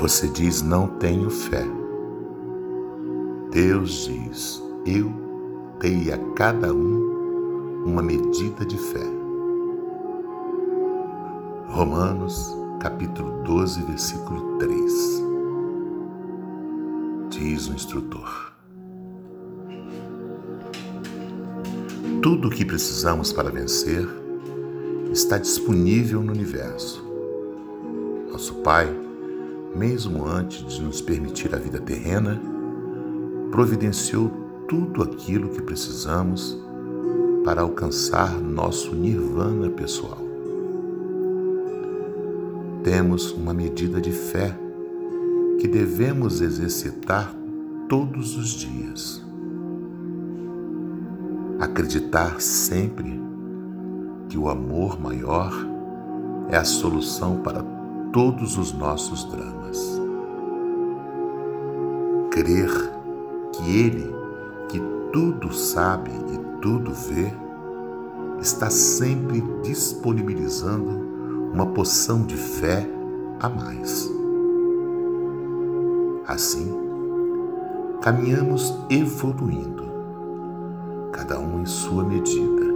[0.00, 1.62] Você diz: Não tenho fé.
[3.50, 5.12] Deus diz: Eu
[5.78, 9.04] dei a cada um uma medida de fé.
[11.68, 15.22] Romanos, capítulo 12, versículo 3.
[17.28, 18.54] Diz o instrutor.
[22.22, 24.08] Tudo o que precisamos para vencer
[25.12, 27.04] está disponível no universo.
[28.32, 29.09] Nosso Pai,
[29.74, 32.40] mesmo antes de nos permitir a vida terrena,
[33.50, 34.30] providenciou
[34.68, 36.58] tudo aquilo que precisamos
[37.44, 40.18] para alcançar nosso nirvana pessoal.
[42.84, 44.56] Temos uma medida de fé
[45.58, 47.34] que devemos exercitar
[47.88, 49.22] todos os dias
[51.60, 53.20] acreditar sempre
[54.28, 55.52] que o amor maior
[56.48, 57.62] é a solução para
[58.12, 60.00] todos os nossos dramas.
[62.30, 62.70] Crer
[63.52, 64.14] que Ele,
[64.68, 64.80] que
[65.12, 67.32] tudo sabe e tudo vê,
[68.40, 71.08] está sempre disponibilizando
[71.52, 72.88] uma poção de fé
[73.40, 74.10] a mais.
[76.26, 76.72] Assim,
[78.00, 79.90] caminhamos evoluindo
[81.12, 82.66] cada um em sua medida,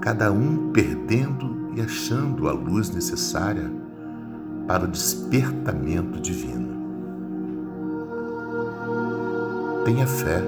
[0.00, 3.83] cada um perdendo e achando a luz necessária
[4.66, 6.74] para o despertamento divino.
[9.84, 10.42] Tenha fé,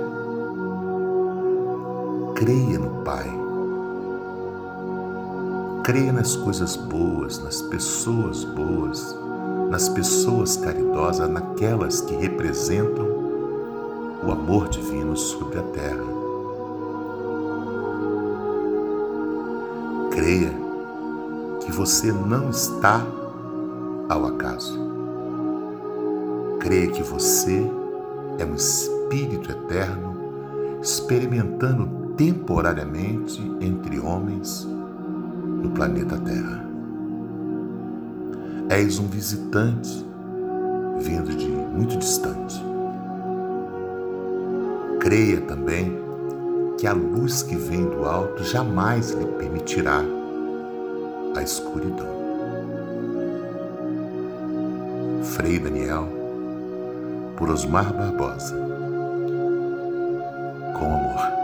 [2.34, 3.31] creia no Pai,
[5.84, 9.17] creia nas coisas boas, nas pessoas boas,
[9.70, 13.06] nas pessoas caridosas, naquelas que representam
[14.25, 16.17] o amor divino sobre a terra.
[20.17, 20.50] creia
[21.61, 23.06] que você não está
[24.09, 24.79] ao acaso.
[26.61, 27.71] Creia que você
[28.39, 30.17] é um espírito eterno
[30.83, 34.67] experimentando temporariamente entre homens
[35.62, 36.65] no planeta Terra.
[38.69, 40.05] És um visitante
[40.99, 42.62] vindo de muito distante.
[45.00, 45.97] Creia também
[46.78, 50.03] que a luz que vem do alto jamais lhe permitirá
[51.37, 52.25] a escuridão.
[55.34, 56.06] Frei Daniel,
[57.37, 58.54] por Osmar Barbosa,
[60.78, 61.36] com amor.